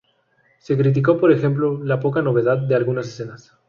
[0.57, 3.53] Se criticó, por ejemplo, "la poca novedad de algunas escenas".